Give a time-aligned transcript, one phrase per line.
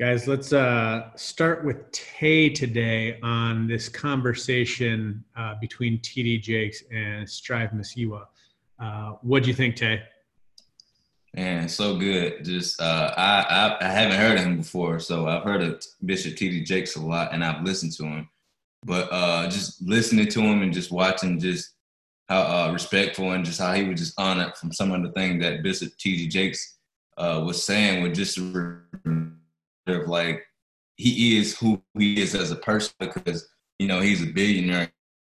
[0.00, 7.28] Guys, let's uh, start with Tay today on this conversation uh, between TD Jakes and
[7.28, 8.24] Strive Masiyiwa.
[8.78, 10.02] Uh, what do you think, Tay?
[11.34, 12.46] Man, so good.
[12.46, 16.34] Just uh, I, I, I haven't heard of him before, so I've heard of Bishop
[16.34, 16.64] T.D.
[16.64, 18.30] Jakes a lot, and I've listened to him.
[18.82, 21.74] But uh, just listening to him and just watching just
[22.26, 25.42] how uh, respectful and just how he was just honored from some of the things
[25.42, 26.28] that Bishop T.D.
[26.28, 26.78] Jakes
[27.18, 28.38] uh, was saying was just
[29.90, 30.42] of like
[30.96, 34.92] he is who he is as a person because you know he's a billionaire,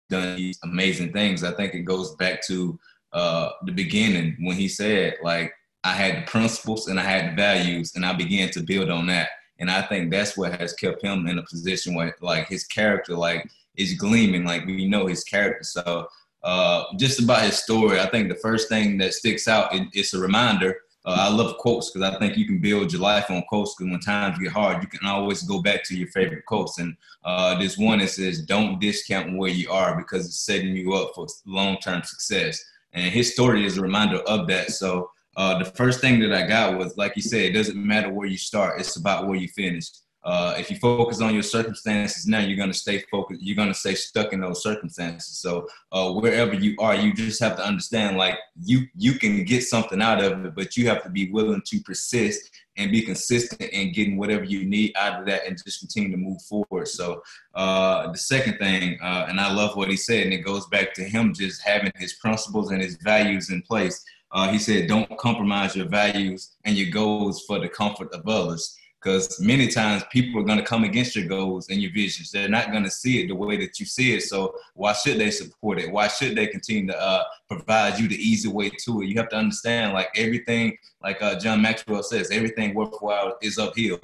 [0.09, 1.43] done these amazing things.
[1.43, 2.79] I think it goes back to
[3.13, 7.35] uh, the beginning when he said like I had the principles and I had the
[7.35, 9.29] values and I began to build on that.
[9.59, 13.15] And I think that's what has kept him in a position where like his character
[13.15, 14.45] like is gleaming.
[14.45, 15.63] Like we know his character.
[15.63, 16.07] So
[16.43, 20.13] uh, just about his story, I think the first thing that sticks out it, it's
[20.13, 23.43] a reminder uh, I love quotes because I think you can build your life on
[23.43, 23.75] quotes.
[23.75, 26.79] Because when times get hard, you can always go back to your favorite quotes.
[26.79, 30.93] And uh, this one it says, "Don't discount where you are because it's setting you
[30.95, 34.71] up for long-term success." And his story is a reminder of that.
[34.71, 38.11] So uh, the first thing that I got was, like you said, it doesn't matter
[38.11, 39.89] where you start; it's about where you finish.
[40.25, 43.43] Uh, if you focus on your circumstances now, you're going to stay focused.
[43.43, 45.37] You're going to stay stuck in those circumstances.
[45.37, 49.63] So uh, wherever you are, you just have to understand, like you you can get
[49.63, 53.61] something out of it, but you have to be willing to persist and be consistent
[53.61, 56.87] in getting whatever you need out of that, and just continue to move forward.
[56.87, 57.21] So
[57.53, 60.95] uh, the second thing, uh, and I love what he said, and it goes back
[60.95, 64.03] to him just having his principles and his values in place.
[64.31, 68.75] Uh, he said, "Don't compromise your values and your goals for the comfort of others."
[69.05, 72.31] Because many times people are going to come against your goals and your visions.
[72.31, 74.23] They're not going to see it the way that you see it.
[74.23, 75.91] So why should they support it?
[75.91, 79.05] Why should they continue to uh, provide you the easy way to it?
[79.05, 83.99] You have to understand, like everything, like uh, John Maxwell says, everything worthwhile is uphill.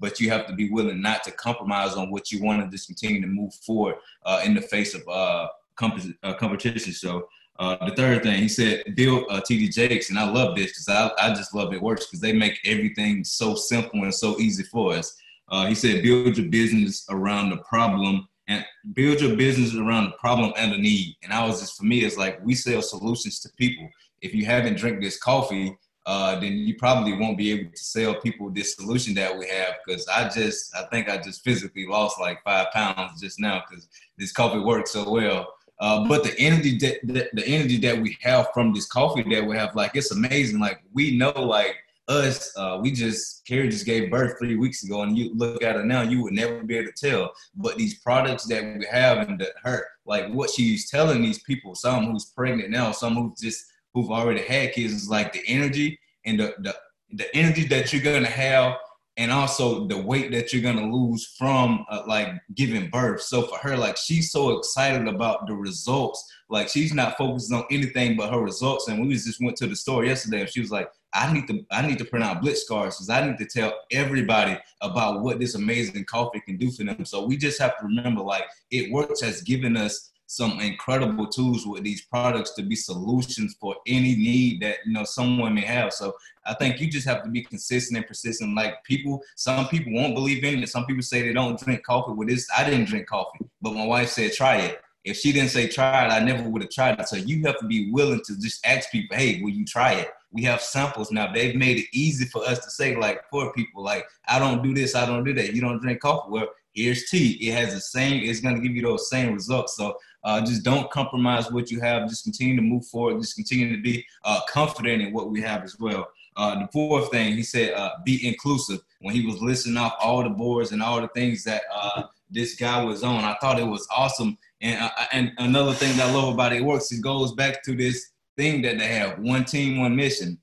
[0.00, 2.88] But you have to be willing not to compromise on what you want to just
[2.88, 5.46] continue to move forward uh, in the face of uh,
[5.80, 6.92] uh competition.
[6.92, 7.28] So
[7.60, 10.88] uh, the third thing he said, build uh, TD Jakes, and I love this because
[10.88, 14.62] I, I just love it works because they make everything so simple and so easy
[14.62, 15.14] for us.
[15.50, 20.16] Uh, he said, build your business around the problem and build your business around the
[20.16, 21.16] problem and the need.
[21.22, 23.90] And I was just for me, it's like we sell solutions to people.
[24.22, 25.76] If you haven't drank this coffee,
[26.06, 29.74] uh, then you probably won't be able to sell people this solution that we have.
[29.84, 33.86] Because I just, I think I just physically lost like five pounds just now because
[34.16, 35.52] this coffee works so well.
[35.80, 39.44] Uh, but the energy that, the, the energy that we have from this coffee that
[39.44, 40.60] we have, like it's amazing.
[40.60, 41.76] Like we know, like
[42.06, 45.76] us, uh, we just Carrie just gave birth three weeks ago, and you look at
[45.76, 47.32] her now, you would never be able to tell.
[47.54, 51.74] But these products that we have and that her, like what she's telling these people,
[51.74, 53.64] some who's pregnant now, some who's just
[53.94, 56.76] who've already had kids, is like the energy and the the,
[57.12, 58.76] the energy that you're gonna have
[59.20, 63.20] and also the weight that you're gonna lose from uh, like giving birth.
[63.20, 66.26] So for her, like she's so excited about the results.
[66.48, 68.88] Like she's not focused on anything but her results.
[68.88, 71.66] And we just went to the store yesterday, and she was like, "I need to,
[71.70, 75.38] I need to print out blitz cards because I need to tell everybody about what
[75.38, 78.90] this amazing coffee can do for them." So we just have to remember, like, it
[78.90, 81.42] works has given us some incredible mm-hmm.
[81.42, 85.62] tools with these products to be solutions for any need that you know someone may
[85.62, 85.92] have.
[85.92, 86.14] So
[86.46, 88.54] I think you just have to be consistent and persistent.
[88.54, 90.68] Like people, some people won't believe in it.
[90.68, 92.12] Some people say they don't drink coffee.
[92.12, 94.80] With this, I didn't drink coffee, but my wife said try it.
[95.02, 97.08] If she didn't say try it, I never would have tried it.
[97.08, 100.10] So you have to be willing to just ask people, hey, will you try it?
[100.30, 101.32] We have samples now.
[101.32, 104.74] They've made it easy for us to say, like, for people, like, I don't do
[104.74, 105.54] this, I don't do that.
[105.54, 106.30] You don't drink coffee.
[106.30, 107.32] Well, here's tea.
[107.48, 109.76] It has the same, it's gonna give you those same results.
[109.76, 112.08] So uh, just don't compromise what you have.
[112.08, 113.20] Just continue to move forward.
[113.20, 116.08] Just continue to be uh, confident in what we have as well.
[116.36, 118.80] Uh, the fourth thing, he said, uh, be inclusive.
[119.00, 122.54] When he was listing off all the boards and all the things that uh, this
[122.54, 124.36] guy was on, I thought it was awesome.
[124.60, 127.74] And uh, and another thing that I love about it works, it goes back to
[127.74, 130.38] this thing that they have: one team, one mission.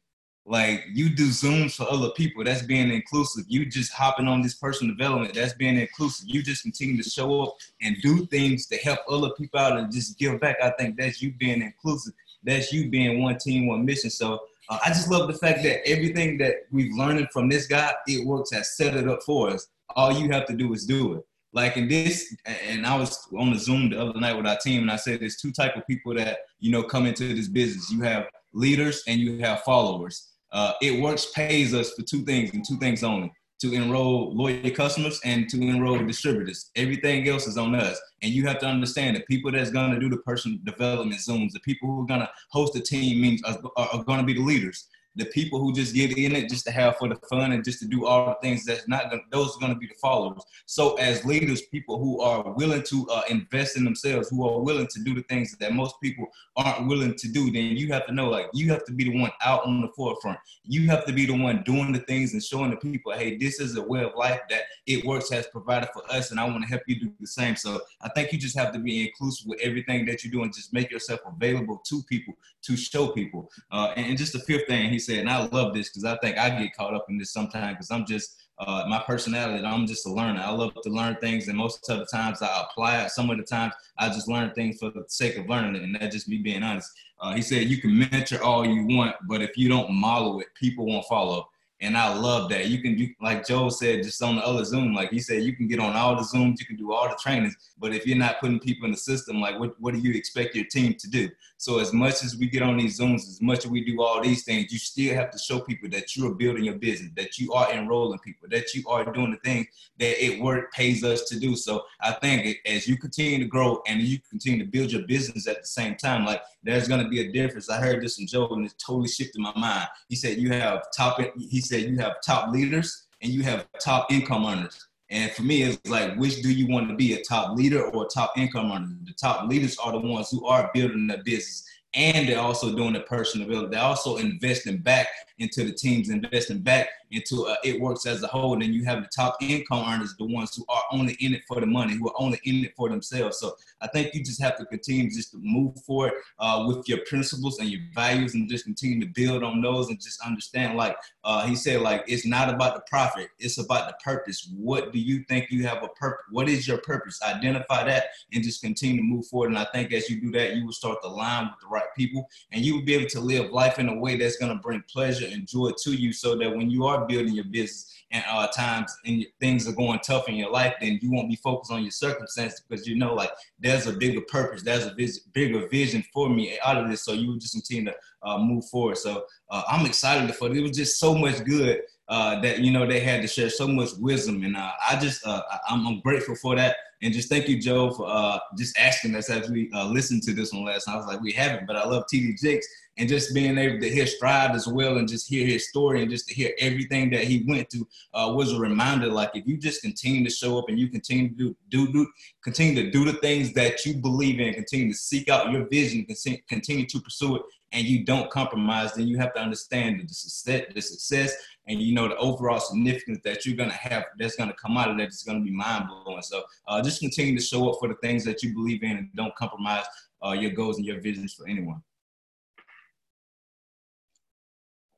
[0.50, 3.44] Like you do Zooms for other people, that's being inclusive.
[3.50, 6.30] You just hopping on this personal development, that's being inclusive.
[6.30, 9.92] You just continue to show up and do things to help other people out and
[9.92, 10.56] just give back.
[10.64, 12.14] I think that's you being inclusive.
[12.46, 14.10] That's you being one team, one mission.
[14.10, 14.40] So
[14.70, 18.26] uh, I just love the fact that everything that we've learned from this guy, it
[18.26, 19.68] works has set it up for us.
[19.98, 21.26] All you have to do is do it.
[21.52, 24.84] Like in this, and I was on the Zoom the other night with our team,
[24.84, 27.92] and I said there's two type of people that you know come into this business.
[27.92, 32.54] You have leaders and you have followers uh, it works pays us for two things
[32.54, 36.70] and two things only to enroll loyal customers and to enroll distributors.
[36.76, 38.00] Everything else is on us.
[38.22, 41.52] And you have to understand that people that's going to do the personal development Zooms,
[41.52, 44.34] the people who are going to host the team are, are, are going to be
[44.34, 44.88] the leaders.
[45.18, 47.80] The people who just get in it just to have for the fun and just
[47.80, 50.44] to do all the things that's not gonna, those are going to be the followers.
[50.66, 54.88] So as leaders, people who are willing to uh, invest in themselves, who are willing
[54.88, 58.14] to do the things that most people aren't willing to do, then you have to
[58.14, 60.38] know like you have to be the one out on the forefront.
[60.64, 63.60] You have to be the one doing the things and showing the people, hey, this
[63.60, 66.62] is a way of life that it works has provided for us, and I want
[66.62, 67.56] to help you do the same.
[67.56, 70.54] So I think you just have to be inclusive with everything that you do and
[70.54, 73.50] just make yourself available to people to show people.
[73.72, 76.18] Uh, and, and, just the fifth thing he said, and I love this because I
[76.18, 79.64] think I get caught up in this sometimes because I'm just uh, my personality.
[79.64, 80.42] I'm just a learner.
[80.44, 83.12] I love to learn things, and most of the times I apply it.
[83.12, 85.96] Some of the times I just learn things for the sake of learning it, and
[85.96, 86.92] that just me being honest.
[87.20, 90.48] Uh, he said you can mentor all you want, but if you don't model it,
[90.56, 91.50] people won't follow.
[91.80, 92.68] And I love that.
[92.68, 95.56] You can do, like Joe said, just on the other Zoom, like he said, you
[95.56, 98.18] can get on all the Zooms, you can do all the trainings, but if you're
[98.18, 101.10] not putting people in the system, like what, what do you expect your team to
[101.10, 101.30] do?
[101.58, 104.22] So as much as we get on these Zooms, as much as we do all
[104.22, 107.38] these things, you still have to show people that you are building your business, that
[107.38, 109.68] you are enrolling people, that you are doing the things
[110.00, 111.56] that it work pays us to do.
[111.56, 115.48] So I think as you continue to grow and you continue to build your business
[115.48, 117.70] at the same time, like there's going to be a difference.
[117.70, 119.88] I heard this from Joe and it totally shifted my mind.
[120.10, 124.12] He said you have top, he said you have top leaders and you have top
[124.12, 124.88] income earners.
[125.10, 128.06] And for me, it's like, which do you want to be, a top leader or
[128.06, 128.90] a top income earner?
[129.06, 132.94] The top leaders are the ones who are building their business and they're also doing
[132.94, 133.74] the personal development.
[133.74, 135.08] They're also investing back
[135.40, 138.54] into the teams, investing back into uh, it works as a whole.
[138.54, 141.44] And then you have the top income earners, the ones who are only in it
[141.48, 143.40] for the money, who are only in it for themselves.
[143.40, 147.00] So I think you just have to continue just to move forward uh, with your
[147.06, 150.78] principles and your values, and just continue to build on those, and just understand.
[150.78, 154.50] Like uh, he said, like it's not about the profit; it's about the purpose.
[154.56, 156.26] What do you think you have a purpose?
[156.32, 157.20] What is your purpose?
[157.24, 159.50] Identify that, and just continue to move forward.
[159.50, 161.88] And I think as you do that, you will start to align with the right
[161.96, 164.62] people, and you will be able to live life in a way that's going to
[164.62, 168.48] bring pleasure joy to you, so that when you are building your business and uh,
[168.48, 171.82] times and things are going tough in your life, then you won't be focused on
[171.82, 176.04] your circumstances because you know like there's a bigger purpose, there's a vis- bigger vision
[176.14, 177.04] for me out of this.
[177.04, 178.98] So you just continue to uh, move forward.
[178.98, 180.58] So uh, I'm excited for it.
[180.58, 183.68] It was just so much good uh, that you know they had to share so
[183.68, 186.78] much wisdom, and uh, I just uh, I'm, grateful for that.
[187.02, 190.34] And just thank you, Joe, for uh, just asking us as we uh, listened to
[190.34, 190.96] this one last night.
[190.96, 192.68] I was like, we haven't, but I love TD Jakes
[192.98, 196.10] and just being able to hear Strive as well and just hear his story and
[196.10, 199.08] just to hear everything that he went through uh, was a reminder.
[199.08, 202.08] Like if you just continue to show up and you continue to do, do, do
[202.44, 206.06] continue to do the things that you believe in, continue to seek out your vision,
[206.06, 207.42] continue, continue to pursue it,
[207.74, 211.36] and you don't compromise, then you have to understand that the success, the success
[211.68, 214.98] and you know the overall significance that you're gonna have that's gonna come out of
[214.98, 216.22] that is gonna be mind blowing.
[216.22, 219.10] So uh, just continue to show up for the things that you believe in and
[219.16, 219.86] don't compromise
[220.26, 221.82] uh, your goals and your visions for anyone.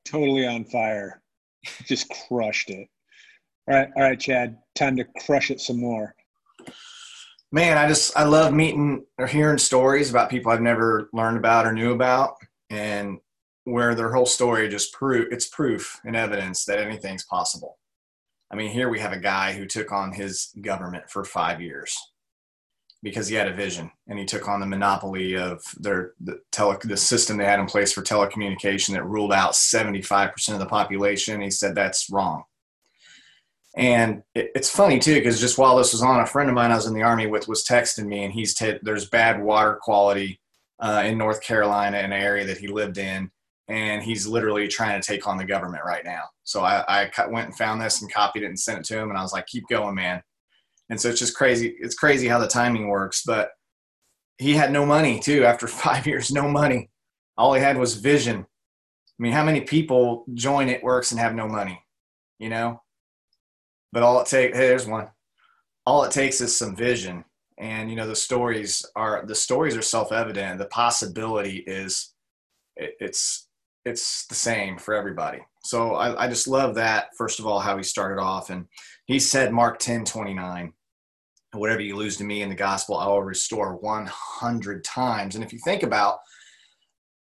[0.09, 1.21] totally on fire.
[1.85, 2.87] Just crushed it.
[3.69, 4.57] All right, all right, Chad.
[4.75, 6.15] Time to crush it some more.
[7.51, 11.65] Man, I just I love meeting or hearing stories about people I've never learned about
[11.65, 12.35] or knew about,
[12.69, 13.17] and
[13.71, 17.77] where their whole story just prove it's proof and evidence that anything's possible.
[18.51, 21.97] I mean, here we have a guy who took on his government for five years
[23.01, 26.77] because he had a vision and he took on the monopoly of their the tele
[26.83, 31.41] the system they had in place for telecommunication that ruled out 75% of the population.
[31.41, 32.43] He said that's wrong.
[33.77, 36.71] And it, it's funny too because just while this was on a friend of mine
[36.71, 39.77] i was in the army with was texting me and he's t- there's bad water
[39.79, 40.41] quality
[40.79, 43.29] uh, in north carolina in an area that he lived in
[43.69, 47.47] and he's literally trying to take on the government right now so I, I went
[47.47, 49.47] and found this and copied it and sent it to him and i was like
[49.47, 50.21] keep going man
[50.89, 51.75] and so it's just crazy.
[51.79, 53.23] It's crazy how the timing works.
[53.25, 53.51] But
[54.37, 55.45] he had no money too.
[55.45, 56.89] After five years, no money.
[57.37, 58.39] All he had was vision.
[58.39, 61.81] I mean, how many people join It Works and have no money?
[62.39, 62.81] You know.
[63.91, 65.09] But all it takes, hey, there's one.
[65.85, 67.25] All it takes is some vision,
[67.57, 70.59] and you know the stories are the stories are self-evident.
[70.59, 72.13] The possibility is,
[72.75, 73.48] it, it's
[73.89, 75.39] it's the same for everybody.
[75.63, 77.09] So I, I just love that.
[77.17, 78.65] First of all, how he started off, and
[79.05, 80.73] he said Mark 10, 29
[81.53, 85.35] whatever you lose to me in the gospel, I will restore 100 times.
[85.35, 86.19] And if you think about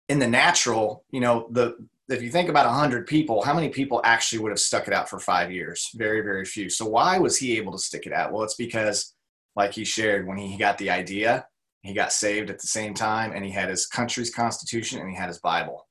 [0.08, 1.76] in the natural, you know, the
[2.08, 5.10] if you think about 100 people, how many people actually would have stuck it out
[5.10, 5.90] for five years?
[5.94, 6.70] Very, very few.
[6.70, 8.32] So why was he able to stick it out?
[8.32, 9.14] Well, it's because,
[9.54, 11.46] like he shared, when he got the idea,
[11.82, 15.16] he got saved at the same time, and he had his country's constitution and he
[15.16, 15.86] had his Bible.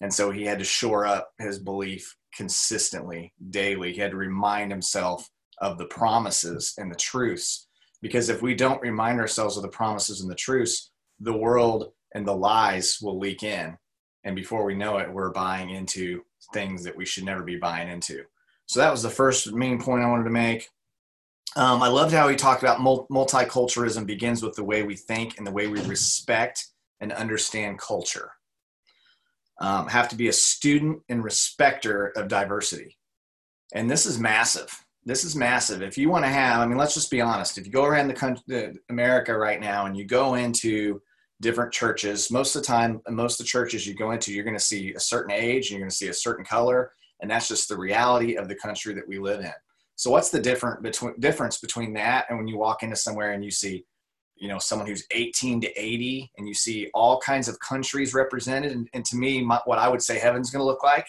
[0.00, 3.92] And so he had to shore up his belief consistently, daily.
[3.92, 5.28] He had to remind himself
[5.60, 7.66] of the promises and the truths.
[8.00, 12.26] Because if we don't remind ourselves of the promises and the truths, the world and
[12.26, 13.76] the lies will leak in.
[14.24, 17.88] And before we know it, we're buying into things that we should never be buying
[17.88, 18.24] into.
[18.66, 20.68] So that was the first main point I wanted to make.
[21.56, 25.46] Um, I loved how he talked about multiculturalism begins with the way we think and
[25.46, 26.66] the way we respect
[27.00, 28.32] and understand culture.
[29.60, 32.96] Um, have to be a student and respecter of diversity.
[33.74, 34.84] And this is massive.
[35.04, 35.82] This is massive.
[35.82, 37.58] If you want to have, I mean, let's just be honest.
[37.58, 41.00] If you go around the country, America right now, and you go into
[41.40, 44.56] different churches, most of the time, most of the churches you go into, you're going
[44.56, 47.48] to see a certain age, and you're going to see a certain color, and that's
[47.48, 49.52] just the reality of the country that we live in.
[49.96, 53.44] So, what's the different between difference between that and when you walk into somewhere and
[53.44, 53.84] you see
[54.38, 58.72] you know someone who's 18 to 80 and you see all kinds of countries represented.
[58.72, 61.06] And, and to me my, what i would say heaven's going to look like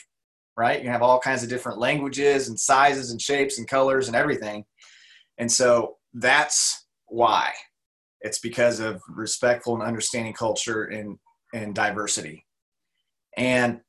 [0.59, 0.83] right?
[0.83, 4.65] You have all kinds of different languages and sizes and shapes and colors and everything.
[5.37, 7.53] And so that's why.
[8.19, 11.17] It's because of respectful and understanding culture and
[11.53, 12.45] and diversity.
[13.37, 13.79] And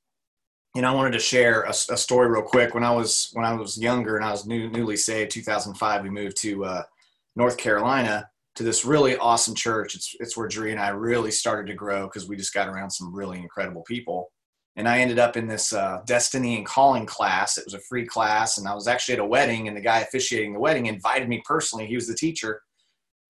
[0.76, 2.72] you know i wanted to share a, a story real quick.
[2.72, 6.10] When i was when i was younger and i was new, newly saved 2005 we
[6.10, 6.82] moved to uh,
[7.34, 9.94] north carolina to this really awesome church.
[9.94, 12.90] It's it's where Dree and I really started to grow because we just got around
[12.90, 14.30] some really incredible people.
[14.76, 17.58] And I ended up in this uh, destiny and calling class.
[17.58, 20.00] It was a free class, and I was actually at a wedding, and the guy
[20.00, 21.86] officiating the wedding invited me personally.
[21.86, 22.62] He was the teacher,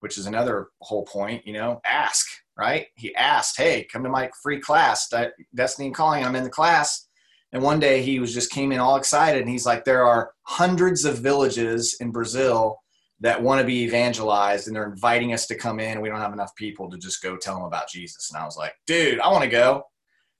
[0.00, 1.46] which is another whole point.
[1.46, 2.86] You know, ask right.
[2.96, 5.08] He asked, "Hey, come to my free class,
[5.54, 6.24] Destiny and Calling.
[6.24, 7.06] I'm in the class."
[7.52, 10.32] And one day he was just came in all excited, and he's like, "There are
[10.42, 12.79] hundreds of villages in Brazil
[13.20, 16.00] that want to be evangelized and they're inviting us to come in.
[16.00, 18.30] We don't have enough people to just go tell them about Jesus.
[18.30, 19.84] And I was like, dude, I want to go.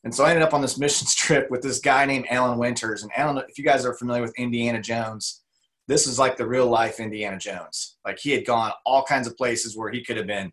[0.03, 3.03] And so I ended up on this missions trip with this guy named Alan Winters.
[3.03, 5.43] And Alan, if you guys are familiar with Indiana Jones,
[5.89, 7.99] this is like the real life Indiana Jones.
[8.05, 10.53] Like he had gone all kinds of places where he could have been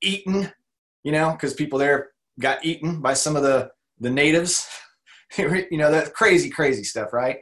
[0.00, 0.52] eaten,
[1.02, 4.68] you know, because people there got eaten by some of the the natives.
[5.38, 7.38] you know, that crazy, crazy stuff, right?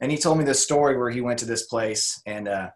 [0.00, 2.70] And he told me this story where he went to this place and uh,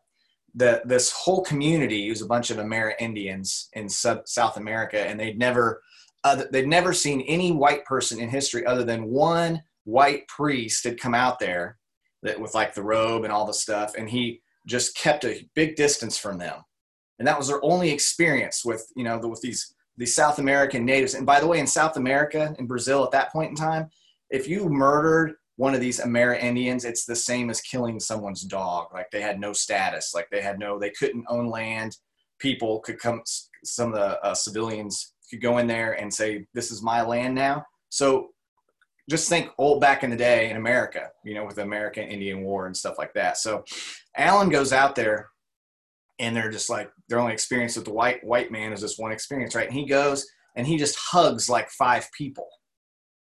[0.54, 5.38] the this whole community was a bunch of Amerindians in sub, South America, and they'd
[5.38, 5.82] never
[6.24, 11.00] uh, they'd never seen any white person in history other than one white priest had
[11.00, 11.78] come out there
[12.22, 15.76] that with like the robe and all the stuff, and he just kept a big
[15.76, 16.60] distance from them,
[17.18, 20.84] and that was their only experience with you know the, with these these South American
[20.84, 21.14] natives.
[21.14, 23.90] And by the way, in South America, in Brazil at that point in time,
[24.30, 28.86] if you murdered one of these Amerindians, it's the same as killing someone's dog.
[28.94, 31.98] Like they had no status, like they had no, they couldn't own land.
[32.38, 33.20] People could come,
[33.62, 37.34] some of the uh, civilians could go in there and say, "This is my land
[37.34, 38.30] now." So
[39.10, 42.42] just think old back in the day in America, you know, with the American Indian
[42.42, 43.36] War and stuff like that.
[43.36, 43.62] So
[44.16, 45.28] Alan goes out there
[46.18, 49.12] and they're just like their only experience with the white white man is this one
[49.12, 49.68] experience, right?
[49.68, 50.26] And he goes
[50.56, 52.48] and he just hugs like five people.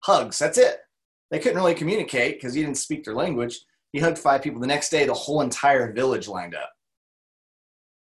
[0.01, 0.81] Hugs, that's it.
[1.31, 3.59] They couldn't really communicate because he didn't speak their language.
[3.93, 4.61] He hugged five people.
[4.61, 6.71] The next day, the whole entire village lined up.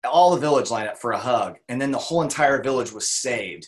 [0.03, 1.57] All the village lined up for a hug.
[1.67, 3.67] And then the whole entire village was saved.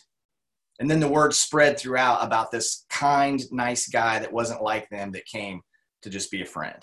[0.78, 5.10] And then the word spread throughout about this kind, nice guy that wasn't like them
[5.12, 5.62] that came
[6.02, 6.80] to just be a friend.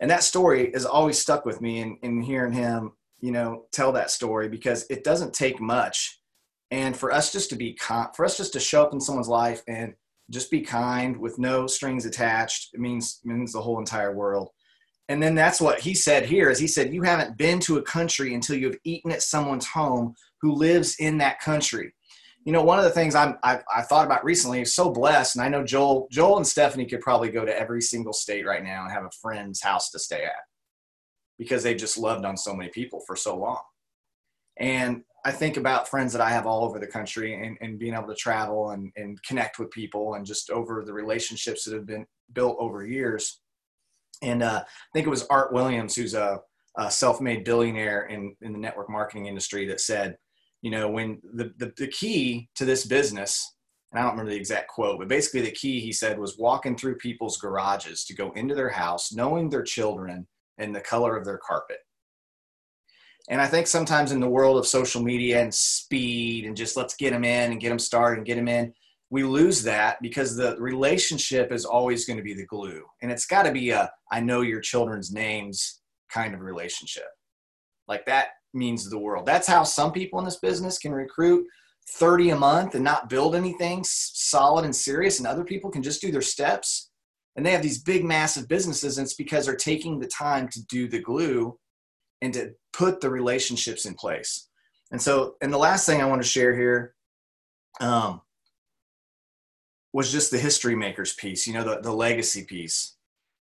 [0.00, 3.92] And that story has always stuck with me in, in hearing him, you know, tell
[3.92, 6.20] that story because it doesn't take much.
[6.70, 7.78] And for us just to be,
[8.14, 9.92] for us just to show up in someone's life and
[10.30, 12.70] just be kind with no strings attached.
[12.72, 14.50] It means means the whole entire world.
[15.08, 17.82] And then that's what he said here is he said you haven't been to a
[17.82, 21.92] country until you've eaten at someone's home who lives in that country.
[22.44, 25.36] You know, one of the things I'm, I, I thought about recently is so blessed,
[25.36, 28.64] and I know Joel, Joel and Stephanie could probably go to every single state right
[28.64, 30.32] now and have a friend's house to stay at
[31.38, 33.60] because they just loved on so many people for so long.
[34.58, 37.94] And I think about friends that I have all over the country and, and being
[37.94, 41.86] able to travel and, and connect with people and just over the relationships that have
[41.86, 43.40] been built over years.
[44.22, 46.40] And uh, I think it was Art Williams, who's a,
[46.76, 50.16] a self-made billionaire in, in the network marketing industry that said,
[50.62, 53.54] you know, when the, the, the key to this business,
[53.92, 56.76] and I don't remember the exact quote, but basically the key he said was walking
[56.76, 60.26] through people's garages to go into their house, knowing their children
[60.58, 61.78] and the color of their carpet
[63.30, 66.96] and I think sometimes in the world of social media and speed and just let's
[66.96, 68.74] get them in and get them started and get them in,
[69.08, 72.82] we lose that because the relationship is always going to be the glue.
[73.02, 75.80] And it's got to be a I know your children's names
[76.12, 77.06] kind of relationship.
[77.86, 79.26] Like that means the world.
[79.26, 81.46] That's how some people in this business can recruit
[81.90, 86.00] 30 a month and not build anything solid and serious and other people can just
[86.00, 86.90] do their steps
[87.36, 90.64] and they have these big massive businesses and it's because they're taking the time to
[90.66, 91.56] do the glue
[92.22, 94.48] and to put the relationships in place.
[94.90, 96.94] And so, and the last thing I want to share here
[97.80, 98.20] um,
[99.92, 102.96] was just the history makers piece, you know, the, the legacy piece.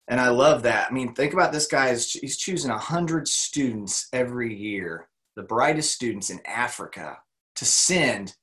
[0.07, 0.89] And I love that.
[0.89, 1.89] I mean, think about this guy.
[1.89, 7.17] He's choosing 100 students every year, the brightest students in Africa,
[7.55, 8.35] to send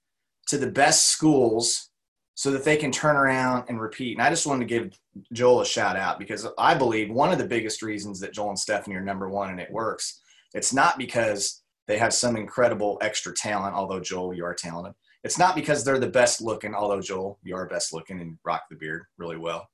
[0.48, 1.90] to the best schools
[2.34, 4.16] so that they can turn around and repeat.
[4.16, 4.98] And I just wanted to give
[5.32, 8.58] Joel a shout out because I believe one of the biggest reasons that Joel and
[8.58, 10.21] Stephanie are number one and it works,
[10.54, 14.94] it's not because they have some incredible extra talent, although Joel, you are talented.
[15.24, 18.62] It's not because they're the best looking, although Joel, you are best looking and rock
[18.70, 19.68] the beard really well.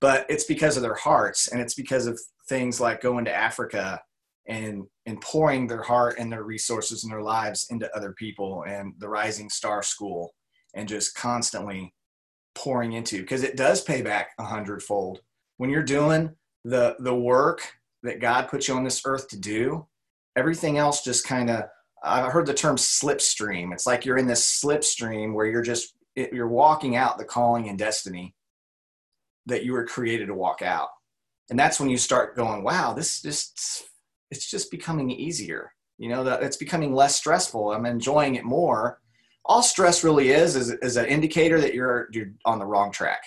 [0.00, 4.00] But it's because of their hearts and it's because of things like going to Africa
[4.46, 8.92] and and pouring their heart and their resources and their lives into other people and
[8.98, 10.34] the Rising Star School
[10.74, 11.92] and just constantly
[12.54, 15.20] pouring into because it does pay back a hundredfold
[15.56, 16.30] when you're doing
[16.64, 17.62] the the work
[18.02, 19.86] that God put you on this earth to do.
[20.36, 21.64] Everything else just kind of
[22.02, 23.72] I've heard the term slipstream.
[23.72, 27.78] It's like you're in this slipstream where you're just you're walking out the calling and
[27.78, 28.34] destiny
[29.46, 30.88] that you were created to walk out.
[31.50, 33.84] And that's when you start going, wow, this just
[34.30, 35.72] it's just becoming easier.
[35.98, 37.72] You know, that it's becoming less stressful.
[37.72, 39.00] I'm enjoying it more.
[39.44, 43.22] All stress really is is, is an indicator that you're you're on the wrong track.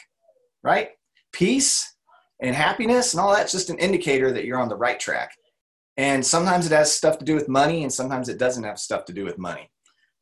[0.63, 0.89] Right?
[1.32, 1.96] Peace
[2.42, 5.32] and happiness and all that's just an indicator that you're on the right track.
[6.00, 9.03] And sometimes it has stuff to do with money, and sometimes it doesn't have stuff
[9.03, 9.70] to do with money.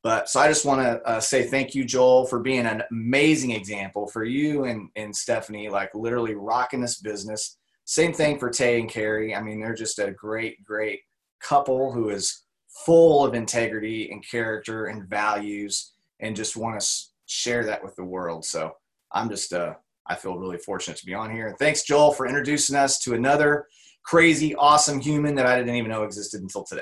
[0.01, 3.51] But so I just want to uh, say thank you, Joel, for being an amazing
[3.51, 7.59] example for you and, and Stephanie, like literally rocking this business.
[7.85, 9.35] Same thing for Tay and Carrie.
[9.35, 11.01] I mean, they're just a great, great
[11.41, 12.45] couple who is
[12.83, 16.87] full of integrity and character and values and just want to
[17.27, 18.45] share that with the world.
[18.45, 18.71] So
[19.11, 19.75] I'm just, uh,
[20.07, 21.47] I feel really fortunate to be on here.
[21.49, 23.67] And thanks, Joel, for introducing us to another
[24.07, 26.81] crazy, awesome human that I didn't even know existed until today.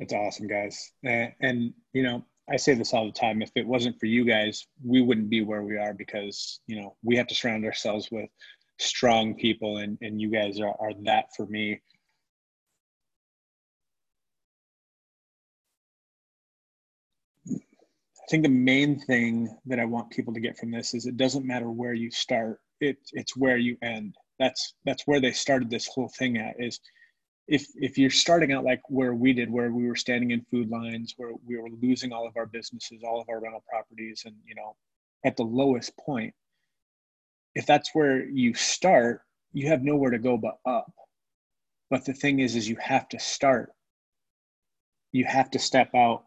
[0.00, 0.90] It's awesome, guys.
[1.04, 3.42] And, and, you know, I say this all the time.
[3.42, 6.96] If it wasn't for you guys, we wouldn't be where we are because, you know,
[7.04, 8.30] we have to surround ourselves with
[8.80, 11.80] strong people, and, and you guys are, are that for me.
[17.48, 21.18] I think the main thing that I want people to get from this is it
[21.18, 25.70] doesn't matter where you start, it, it's where you end that's that's where they started
[25.70, 26.80] this whole thing at is
[27.48, 30.70] if if you're starting out like where we did where we were standing in food
[30.70, 34.36] lines where we were losing all of our businesses all of our rental properties and
[34.46, 34.76] you know
[35.24, 36.34] at the lowest point
[37.54, 40.92] if that's where you start you have nowhere to go but up.
[41.90, 43.72] But the thing is is you have to start.
[45.12, 46.24] You have to step out.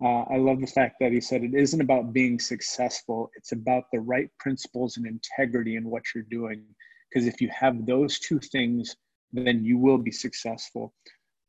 [0.00, 3.30] Uh, i love the fact that he said it isn't about being successful.
[3.36, 6.64] It's about the right principles and integrity in what you're doing
[7.08, 8.96] because if you have those two things,
[9.32, 10.92] then you will be successful.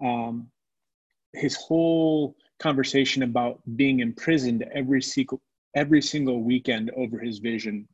[0.03, 0.49] Um,
[1.33, 5.41] his whole conversation about being imprisoned every single
[5.75, 7.87] every single weekend over his vision.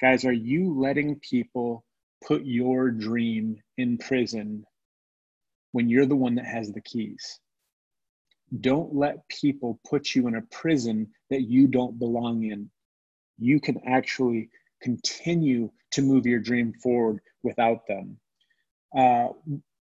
[0.00, 1.84] Guys, are you letting people
[2.26, 4.64] put your dream in prison
[5.72, 7.38] when you're the one that has the keys?
[8.60, 12.68] Don't let people put you in a prison that you don't belong in.
[13.38, 14.50] You can actually
[14.84, 18.18] continue to move your dream forward without them.
[18.96, 19.28] Uh,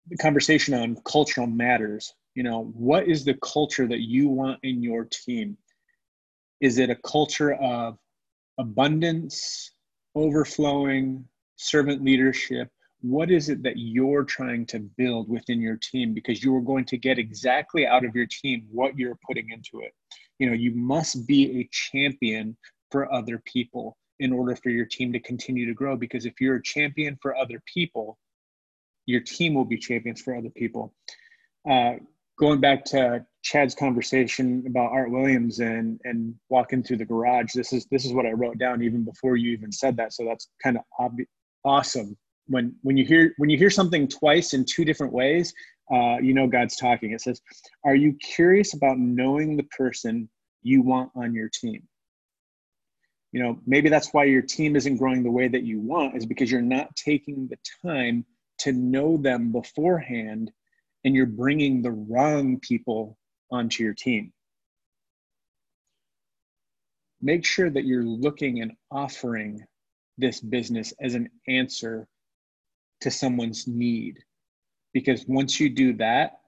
[0.08, 2.14] the conversation on cultural matters.
[2.34, 5.58] You know, what is the culture that you want in your team?
[6.62, 7.98] Is it a culture of
[8.58, 9.72] abundance,
[10.16, 11.26] overflowing,
[11.58, 12.70] servant leadership?
[13.02, 16.14] What is it that you're trying to build within your team?
[16.14, 19.82] Because you are going to get exactly out of your team what you're putting into
[19.82, 19.94] it.
[20.40, 22.58] You know, you must be a champion
[22.92, 25.95] for other people in order for your team to continue to grow.
[25.95, 28.17] Because if you're a champion for other people,
[29.06, 30.93] your team will be champions for other people.
[31.69, 31.95] Uh,
[32.38, 37.73] going back to Chad's conversation about Art Williams and and walking through the garage, this
[37.73, 40.13] is this is what I wrote down even before you even said that.
[40.13, 41.19] So that's kind of ob-
[41.63, 42.17] awesome.
[42.47, 45.54] When when you hear when you hear something twice in two different ways,
[45.91, 47.12] uh, you know God's talking.
[47.12, 47.41] It says,
[47.84, 50.30] "Are you curious about knowing the person
[50.63, 51.88] you want on your team?"
[53.36, 56.26] You know maybe that's why your team isn't growing the way that you want is
[56.26, 58.24] because you're not taking the time
[58.60, 60.54] to know them beforehand
[61.04, 63.17] and you're bringing the wrong people
[63.52, 64.32] onto your team.
[67.21, 69.60] Make sure that you're looking and offering
[70.17, 72.08] this business as an answer
[73.02, 74.17] to someone's need
[74.93, 76.39] because once you do that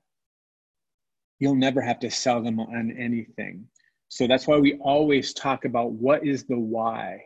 [1.40, 3.68] you'll never have to sell them on anything
[4.10, 7.22] so that's why we always talk about what is the why.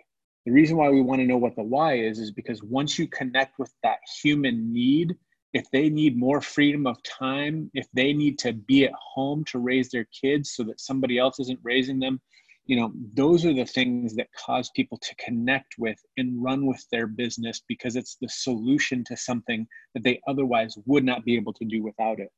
[0.46, 3.08] The reason why we want to know what the why is is because once you
[3.08, 5.16] connect with that human need,
[5.54, 9.60] if they need more freedom of time, if they need to be at home to
[9.60, 12.20] raise their kids so that somebody else isn't raising them,
[12.66, 16.84] you know those are the things that cause people to connect with and run with
[16.92, 21.54] their business because it's the solution to something that they otherwise would not be able
[21.54, 22.30] to do without it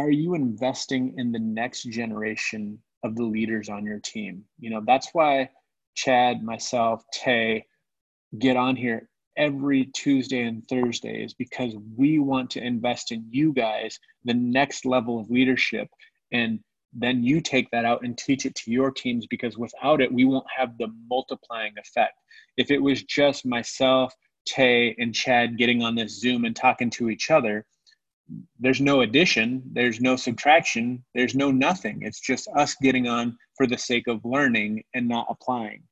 [0.00, 4.82] are you investing in the next generation of the leaders on your team you know
[4.86, 5.48] that's why
[5.94, 7.64] chad myself tay
[8.38, 13.52] get on here every Tuesday and Thursday is because we want to invest in you
[13.52, 15.88] guys the next level of leadership.
[16.32, 16.60] And
[16.92, 20.24] then you take that out and teach it to your teams because without it, we
[20.24, 22.14] won't have the multiplying effect.
[22.56, 24.14] If it was just myself,
[24.46, 27.64] Tay, and Chad getting on this Zoom and talking to each other,
[28.58, 32.02] there's no addition, there's no subtraction, there's no nothing.
[32.02, 35.82] It's just us getting on for the sake of learning and not applying.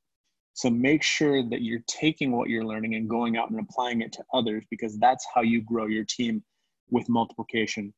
[0.53, 4.11] So make sure that you're taking what you're learning and going out and applying it
[4.13, 6.43] to others because that's how you grow your team
[6.89, 7.93] with multiplication.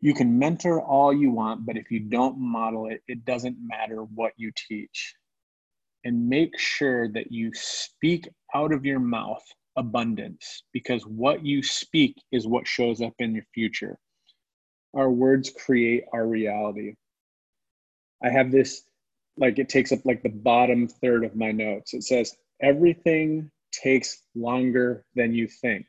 [0.00, 4.02] You can mentor all you want, but if you don't model it, it doesn't matter
[4.02, 5.14] what you teach.
[6.04, 9.44] And make sure that you speak out of your mouth
[9.76, 13.98] abundance because what you speak is what shows up in your future.
[14.94, 16.94] Our words create our reality.
[18.22, 18.84] I have this
[19.36, 21.94] like it takes up like the bottom third of my notes.
[21.94, 25.86] It says everything takes longer than you think.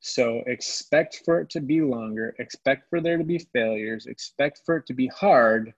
[0.00, 4.76] So expect for it to be longer, expect for there to be failures, expect for
[4.76, 5.74] it to be hard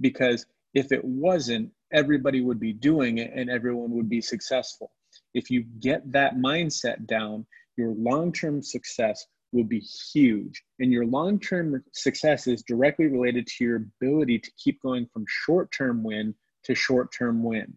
[0.00, 4.90] because if it wasn't, everybody would be doing it and everyone would be successful.
[5.38, 7.46] If you get that mindset down,
[7.76, 10.64] your long term success will be huge.
[10.80, 15.24] And your long term success is directly related to your ability to keep going from
[15.28, 17.72] short term win to short term win.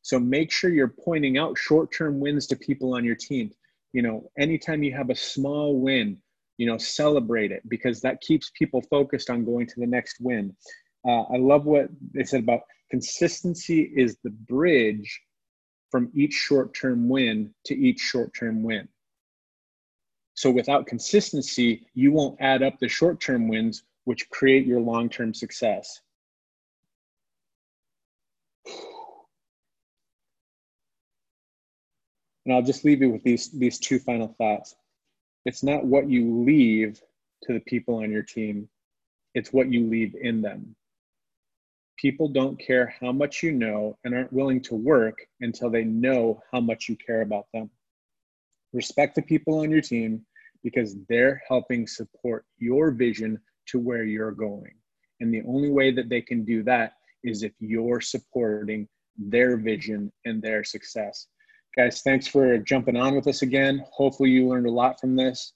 [0.00, 3.50] So make sure you're pointing out short term wins to people on your team.
[3.92, 6.16] You know, anytime you have a small win,
[6.56, 10.56] you know, celebrate it because that keeps people focused on going to the next win.
[11.06, 15.20] Uh, I love what they said about consistency is the bridge
[15.90, 18.88] from each short term win to each short term win.
[20.34, 25.08] So without consistency, you won't add up the short term wins, which create your long
[25.08, 26.00] term success.
[32.44, 34.76] And I'll just leave you with these, these two final thoughts.
[35.46, 37.00] It's not what you leave
[37.42, 38.68] to the people on your team,
[39.34, 40.76] it's what you leave in them.
[41.96, 46.42] People don't care how much you know and aren't willing to work until they know
[46.52, 47.70] how much you care about them.
[48.72, 50.24] Respect the people on your team
[50.62, 54.74] because they're helping support your vision to where you're going.
[55.20, 56.92] And the only way that they can do that
[57.24, 61.28] is if you're supporting their vision and their success.
[61.76, 63.84] Guys, thanks for jumping on with us again.
[63.92, 65.52] Hopefully, you learned a lot from this.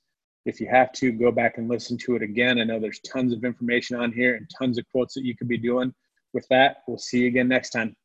[0.46, 2.58] If you have to, go back and listen to it again.
[2.58, 5.48] I know there's tons of information on here and tons of quotes that you could
[5.48, 5.94] be doing.
[6.32, 7.96] With that, we'll see you again next time.